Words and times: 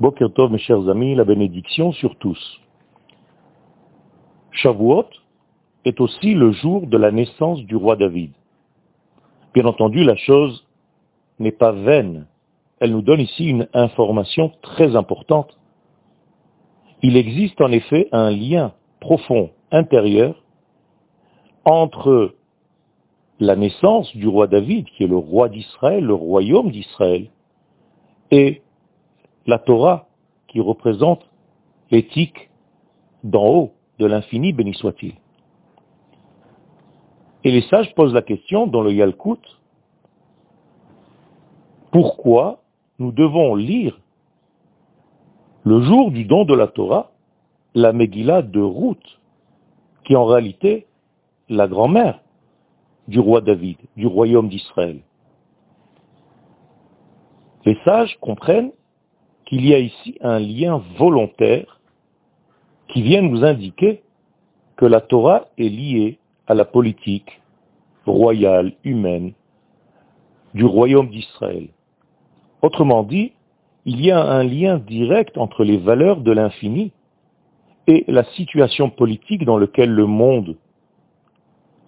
Boker 0.00 0.32
Tov, 0.32 0.52
mes 0.52 0.58
chers 0.58 0.88
amis, 0.88 1.16
la 1.16 1.24
bénédiction 1.24 1.90
sur 1.90 2.14
tous. 2.16 2.60
Shavuot 4.52 5.08
est 5.84 6.00
aussi 6.00 6.34
le 6.34 6.52
jour 6.52 6.86
de 6.86 6.96
la 6.96 7.10
naissance 7.10 7.60
du 7.62 7.74
roi 7.74 7.96
David. 7.96 8.30
Bien 9.54 9.64
entendu, 9.64 10.04
la 10.04 10.14
chose 10.14 10.64
n'est 11.40 11.50
pas 11.50 11.72
vaine. 11.72 12.26
Elle 12.78 12.92
nous 12.92 13.02
donne 13.02 13.20
ici 13.20 13.48
une 13.48 13.66
information 13.74 14.52
très 14.62 14.94
importante. 14.94 15.58
Il 17.02 17.16
existe 17.16 17.60
en 17.60 17.72
effet 17.72 18.08
un 18.12 18.30
lien 18.30 18.74
profond 19.00 19.50
intérieur 19.72 20.36
entre 21.64 22.36
la 23.40 23.56
naissance 23.56 24.16
du 24.16 24.28
roi 24.28 24.46
David, 24.46 24.86
qui 24.90 25.02
est 25.02 25.08
le 25.08 25.16
roi 25.16 25.48
d'Israël, 25.48 26.04
le 26.04 26.14
royaume 26.14 26.70
d'Israël, 26.70 27.30
et 28.30 28.62
la 29.48 29.58
Torah, 29.58 30.06
qui 30.46 30.60
représente 30.60 31.26
l'éthique 31.90 32.50
d'en 33.24 33.46
haut, 33.46 33.72
de 33.98 34.04
l'infini, 34.04 34.52
béni 34.52 34.74
soit-il. 34.74 35.14
Et 37.44 37.50
les 37.50 37.62
sages 37.62 37.92
posent 37.94 38.12
la 38.12 38.22
question 38.22 38.66
dans 38.66 38.82
le 38.82 38.92
Yalkut, 38.92 39.40
pourquoi 41.90 42.60
nous 42.98 43.10
devons 43.10 43.54
lire 43.54 43.98
le 45.64 45.80
jour 45.80 46.10
du 46.10 46.26
don 46.26 46.44
de 46.44 46.54
la 46.54 46.66
Torah, 46.66 47.10
la 47.74 47.94
Megillah 47.94 48.42
de 48.42 48.60
Ruth, 48.60 49.18
qui 50.04 50.12
est 50.12 50.16
en 50.16 50.26
réalité 50.26 50.86
la 51.48 51.66
grand-mère 51.66 52.20
du 53.08 53.18
roi 53.18 53.40
David, 53.40 53.78
du 53.96 54.06
royaume 54.06 54.50
d'Israël. 54.50 55.00
Les 57.64 57.78
sages 57.84 58.14
comprennent 58.20 58.72
qu'il 59.48 59.66
y 59.66 59.72
a 59.72 59.78
ici 59.78 60.18
un 60.20 60.38
lien 60.38 60.82
volontaire 60.98 61.80
qui 62.88 63.00
vient 63.00 63.22
nous 63.22 63.44
indiquer 63.44 64.02
que 64.76 64.84
la 64.84 65.00
Torah 65.00 65.46
est 65.56 65.70
liée 65.70 66.18
à 66.46 66.52
la 66.52 66.66
politique 66.66 67.40
royale, 68.04 68.74
humaine, 68.84 69.32
du 70.52 70.66
royaume 70.66 71.08
d'Israël. 71.08 71.68
Autrement 72.60 73.02
dit, 73.02 73.32
il 73.86 74.04
y 74.04 74.10
a 74.10 74.22
un 74.22 74.44
lien 74.44 74.78
direct 74.78 75.38
entre 75.38 75.64
les 75.64 75.78
valeurs 75.78 76.20
de 76.20 76.32
l'infini 76.32 76.92
et 77.86 78.04
la 78.06 78.24
situation 78.24 78.90
politique 78.90 79.46
dans 79.46 79.56
laquelle 79.56 79.92
le 79.92 80.04
monde, 80.04 80.56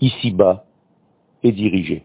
ici-bas, 0.00 0.64
est 1.42 1.52
dirigé. 1.52 2.04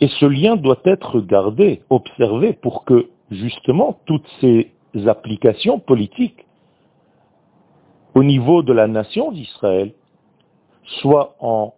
Et 0.00 0.08
ce 0.08 0.26
lien 0.26 0.56
doit 0.56 0.80
être 0.84 1.20
gardé, 1.20 1.82
observé, 1.90 2.54
pour 2.54 2.84
que, 2.84 3.08
justement, 3.30 3.98
toutes 4.06 4.26
ces 4.40 4.72
applications 5.06 5.78
politiques 5.78 6.46
au 8.14 8.24
niveau 8.24 8.62
de 8.62 8.72
la 8.72 8.86
nation 8.86 9.32
d'Israël 9.32 9.92
soient 11.00 11.36
en 11.40 11.74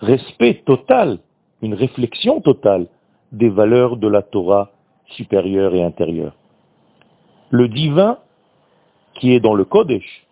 respect 0.00 0.62
total, 0.64 1.18
une 1.62 1.74
réflexion 1.74 2.40
totale 2.40 2.86
des 3.32 3.48
valeurs 3.48 3.96
de 3.96 4.08
la 4.08 4.22
Torah 4.22 4.70
supérieure 5.16 5.74
et 5.74 5.82
intérieure. 5.82 6.36
Le 7.50 7.68
divin 7.68 8.18
qui 9.14 9.32
est 9.32 9.40
dans 9.40 9.54
le 9.54 9.64
Kodesh 9.64 10.26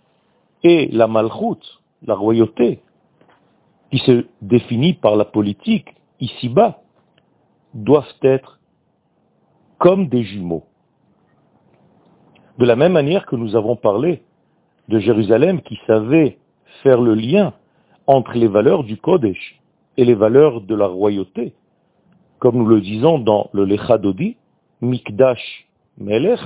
et 0.62 0.88
la 0.92 1.06
Malchut, 1.06 1.60
la 2.06 2.14
royauté, 2.14 2.80
qui 3.90 3.98
se 3.98 4.27
définit 4.40 4.94
par 4.94 5.16
la 5.16 5.24
politique 5.24 5.94
ici-bas, 6.20 6.80
doivent 7.74 8.14
être 8.22 8.58
comme 9.78 10.08
des 10.08 10.24
jumeaux. 10.24 10.64
De 12.58 12.64
la 12.64 12.76
même 12.76 12.92
manière 12.92 13.26
que 13.26 13.36
nous 13.36 13.54
avons 13.56 13.76
parlé 13.76 14.22
de 14.88 14.98
Jérusalem 14.98 15.62
qui 15.62 15.78
savait 15.86 16.38
faire 16.82 17.00
le 17.00 17.14
lien 17.14 17.54
entre 18.06 18.33
les 18.33 18.48
valeurs 18.48 18.84
du 18.84 18.96
Kodesh 18.96 19.61
et 19.96 20.05
les 20.05 20.14
valeurs 20.14 20.61
de 20.61 20.74
la 20.74 20.86
royauté, 20.86 21.55
comme 22.38 22.56
nous 22.56 22.67
le 22.67 22.80
disons 22.80 23.18
dans 23.18 23.50
le 23.52 23.64
Lechadodi, 23.64 24.36
Mikdash 24.80 25.68
Melech, 25.98 26.40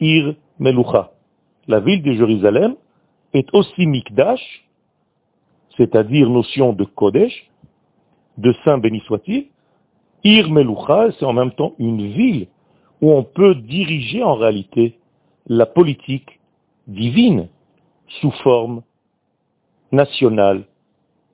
Ir 0.00 0.34
Melucha. 0.58 1.12
La 1.68 1.80
ville 1.80 2.02
de 2.02 2.12
Jérusalem 2.12 2.74
est 3.32 3.48
aussi 3.54 3.86
Mikdash, 3.86 4.68
c'est-à-dire 5.76 6.28
notion 6.28 6.72
de 6.72 6.84
Kodesh, 6.84 7.50
de 8.38 8.52
saint 8.64 8.78
béni 8.78 9.00
soit-il, 9.00 9.48
Ir 10.24 10.50
Melucha, 10.50 11.12
c'est 11.18 11.24
en 11.24 11.32
même 11.32 11.52
temps 11.52 11.74
une 11.78 12.06
ville 12.08 12.48
où 13.00 13.12
on 13.12 13.22
peut 13.22 13.54
diriger 13.54 14.22
en 14.22 14.34
réalité 14.34 14.98
la 15.46 15.66
politique 15.66 16.40
divine 16.86 17.48
sous 18.20 18.30
forme 18.42 18.82
nationale, 19.92 20.64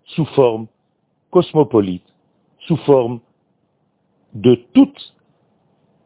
sous 0.07 0.25
forme 0.27 0.67
cosmopolite, 1.31 2.07
sous 2.67 2.77
forme 2.79 3.21
de 4.35 4.55
toute 4.75 5.15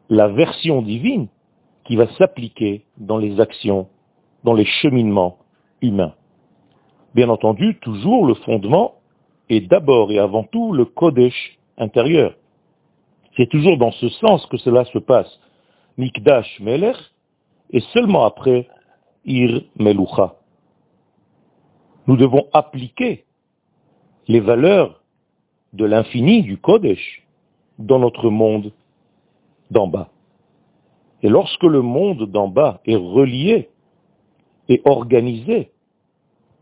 la 0.09 0.27
version 0.27 0.81
divine 0.81 1.27
qui 1.85 1.95
va 1.95 2.07
s'appliquer 2.15 2.85
dans 2.97 3.17
les 3.17 3.39
actions, 3.39 3.87
dans 4.43 4.53
les 4.53 4.65
cheminements 4.65 5.37
humains. 5.81 6.13
Bien 7.15 7.29
entendu, 7.29 7.77
toujours 7.79 8.25
le 8.25 8.35
fondement 8.35 8.95
est 9.49 9.61
d'abord 9.61 10.11
et 10.11 10.19
avant 10.19 10.43
tout 10.43 10.71
le 10.71 10.85
Kodesh 10.85 11.57
intérieur. 11.77 12.33
C'est 13.35 13.49
toujours 13.49 13.77
dans 13.77 13.91
ce 13.91 14.09
sens 14.09 14.45
que 14.47 14.57
cela 14.57 14.85
se 14.85 14.99
passe. 14.99 15.39
Mikdash 15.97 16.59
Melech, 16.59 16.97
et 17.71 17.81
seulement 17.93 18.25
après 18.25 18.67
Ir 19.25 19.63
Melucha. 19.77 20.35
Nous 22.07 22.17
devons 22.17 22.47
appliquer 22.53 23.25
les 24.27 24.39
valeurs 24.39 25.01
de 25.73 25.85
l'infini 25.85 26.41
du 26.41 26.57
Kodesh 26.57 27.23
dans 27.79 27.99
notre 27.99 28.29
monde 28.29 28.71
d'en 29.69 29.87
bas. 29.87 30.09
Et 31.23 31.29
lorsque 31.29 31.63
le 31.63 31.81
monde 31.81 32.29
d'en 32.29 32.47
bas 32.47 32.81
est 32.85 32.95
relié 32.95 33.69
et 34.69 34.81
organisé 34.85 35.71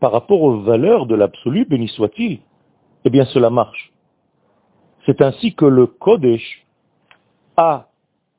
par 0.00 0.12
rapport 0.12 0.42
aux 0.42 0.60
valeurs 0.60 1.06
de 1.06 1.14
l'absolu, 1.14 1.64
béni 1.64 1.88
soit-il, 1.88 2.40
eh 3.04 3.10
bien 3.10 3.24
cela 3.26 3.50
marche. 3.50 3.92
C'est 5.06 5.22
ainsi 5.22 5.54
que 5.54 5.64
le 5.64 5.86
Kodesh 5.86 6.66
a 7.56 7.89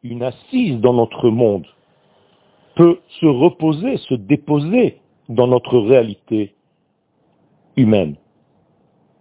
une 0.03 0.23
assise 0.23 0.79
dans 0.79 0.93
notre 0.93 1.29
monde, 1.29 1.67
peut 2.75 2.99
se 3.19 3.25
reposer, 3.25 3.97
se 3.97 4.15
déposer 4.15 4.99
dans 5.29 5.47
notre 5.47 5.77
réalité 5.77 6.55
humaine. 7.75 8.15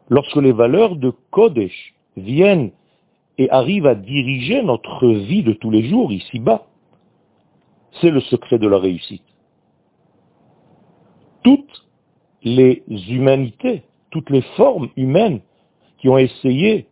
Lorsque 0.08 0.36
les 0.36 0.52
valeurs 0.52 0.96
de 0.96 1.12
Kodesh 1.30 1.94
viennent 2.16 2.70
et 3.38 3.50
arrivent 3.50 3.86
à 3.86 3.94
diriger 3.94 4.62
notre 4.62 5.08
vie 5.08 5.42
de 5.42 5.52
tous 5.52 5.70
les 5.70 5.88
jours 5.88 6.12
ici-bas, 6.12 6.66
c'est 8.00 8.10
le 8.10 8.20
secret 8.20 8.58
de 8.58 8.68
la 8.68 8.78
réussite. 8.78 9.24
Toutes 11.42 11.86
les 12.42 12.82
humanités, 12.88 13.82
toutes 14.10 14.30
les 14.30 14.42
formes 14.56 14.88
humaines 14.96 15.40
qui 15.98 16.08
ont 16.08 16.18
essayé 16.18 16.86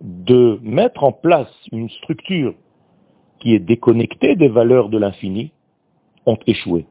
de 0.00 0.58
mettre 0.62 1.04
en 1.04 1.12
place 1.12 1.52
une 1.72 1.88
structure 1.90 2.54
qui 3.40 3.54
est 3.54 3.58
déconnectée 3.58 4.36
des 4.36 4.48
valeurs 4.48 4.88
de 4.88 4.98
l'infini, 4.98 5.52
ont 6.26 6.38
échoué. 6.46 6.86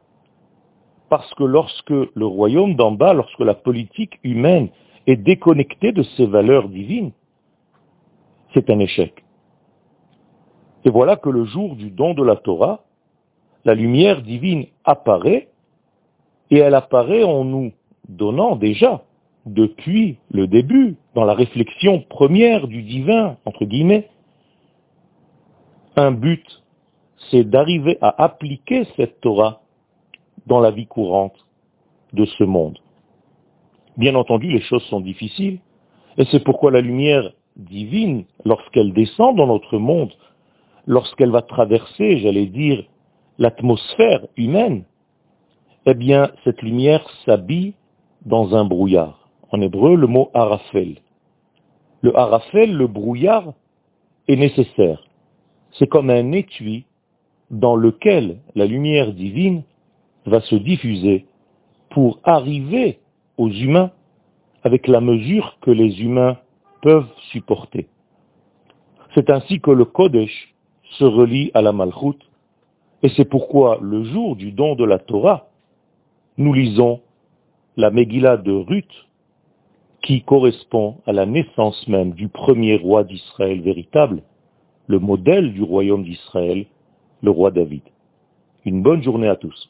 Parce 1.09 1.33
que 1.35 1.43
lorsque 1.43 1.89
le 1.89 2.25
royaume 2.25 2.75
d'en 2.75 2.91
bas, 2.91 3.13
lorsque 3.13 3.39
la 3.39 3.53
politique 3.53 4.19
humaine 4.23 4.69
est 5.07 5.15
déconnectée 5.15 5.91
de 5.91 6.03
ses 6.03 6.25
valeurs 6.25 6.69
divines, 6.69 7.11
c'est 8.53 8.69
un 8.69 8.79
échec. 8.79 9.23
Et 10.85 10.89
voilà 10.89 11.15
que 11.15 11.29
le 11.29 11.45
jour 11.45 11.75
du 11.75 11.89
don 11.91 12.13
de 12.13 12.23
la 12.23 12.35
Torah, 12.35 12.83
la 13.65 13.75
lumière 13.75 14.21
divine 14.21 14.65
apparaît, 14.85 15.49
et 16.51 16.57
elle 16.57 16.75
apparaît 16.75 17.23
en 17.23 17.43
nous 17.43 17.71
donnant 18.07 18.55
déjà, 18.55 19.03
depuis 19.45 20.17
le 20.31 20.47
début, 20.47 20.95
dans 21.15 21.25
la 21.25 21.33
réflexion 21.33 22.01
première 22.01 22.67
du 22.67 22.81
divin, 22.83 23.37
entre 23.45 23.65
guillemets, 23.65 24.09
un 25.99 26.11
but, 26.11 26.45
c'est 27.29 27.43
d'arriver 27.43 27.97
à 28.01 28.23
appliquer 28.23 28.87
cette 28.95 29.19
Torah 29.21 29.61
dans 30.47 30.59
la 30.59 30.71
vie 30.71 30.87
courante 30.87 31.35
de 32.13 32.25
ce 32.25 32.43
monde. 32.43 32.79
Bien 33.97 34.15
entendu, 34.15 34.47
les 34.51 34.61
choses 34.61 34.83
sont 34.83 35.01
difficiles, 35.01 35.59
et 36.17 36.25
c'est 36.25 36.43
pourquoi 36.43 36.71
la 36.71 36.81
lumière 36.81 37.31
divine, 37.55 38.25
lorsqu'elle 38.45 38.93
descend 38.93 39.35
dans 39.35 39.47
notre 39.47 39.77
monde, 39.77 40.13
lorsqu'elle 40.87 41.31
va 41.31 41.41
traverser, 41.41 42.17
j'allais 42.19 42.45
dire, 42.45 42.83
l'atmosphère 43.37 44.25
humaine, 44.37 44.85
eh 45.85 45.93
bien, 45.93 46.31
cette 46.43 46.61
lumière 46.61 47.05
s'habille 47.25 47.73
dans 48.25 48.55
un 48.55 48.65
brouillard. 48.65 49.29
En 49.51 49.61
hébreu, 49.61 49.95
le 49.95 50.07
mot 50.07 50.29
arafel. 50.33 50.99
Le 52.01 52.15
arafel, 52.17 52.75
le 52.75 52.87
brouillard, 52.87 53.53
est 54.27 54.35
nécessaire. 54.35 55.03
C'est 55.73 55.87
comme 55.87 56.09
un 56.09 56.31
étui 56.31 56.85
dans 57.51 57.75
lequel 57.75 58.39
la 58.55 58.65
lumière 58.65 59.13
divine 59.13 59.63
va 60.25 60.41
se 60.41 60.55
diffuser 60.55 61.25
pour 61.89 62.19
arriver 62.23 62.99
aux 63.37 63.49
humains 63.49 63.91
avec 64.63 64.87
la 64.87 65.01
mesure 65.01 65.57
que 65.61 65.71
les 65.71 66.01
humains 66.01 66.37
peuvent 66.81 67.09
supporter. 67.31 67.87
C'est 69.15 69.29
ainsi 69.29 69.59
que 69.59 69.71
le 69.71 69.85
Kodesh 69.85 70.53
se 70.97 71.03
relie 71.03 71.51
à 71.53 71.61
la 71.61 71.71
Malchut, 71.71 72.19
et 73.01 73.09
c'est 73.09 73.25
pourquoi 73.25 73.79
le 73.81 74.03
jour 74.03 74.35
du 74.35 74.51
don 74.51 74.75
de 74.75 74.83
la 74.83 74.99
Torah, 74.99 75.47
nous 76.37 76.53
lisons 76.53 77.01
la 77.77 77.91
Megillah 77.91 78.37
de 78.37 78.51
Ruth, 78.51 78.91
qui 80.01 80.21
correspond 80.23 80.97
à 81.05 81.13
la 81.13 81.25
naissance 81.25 81.87
même 81.87 82.11
du 82.11 82.27
premier 82.27 82.77
roi 82.77 83.03
d'Israël 83.03 83.61
véritable, 83.61 84.21
le 84.89 84.97
modèle 84.97 85.53
du 85.53 85.61
royaume 85.61 86.03
d'Israël, 86.03 86.65
le 87.21 87.29
roi 87.29 87.51
David. 87.51 87.83
Une 88.65 88.81
bonne 88.81 89.03
journée 89.03 89.29
à 89.29 89.35
tous. 89.35 89.69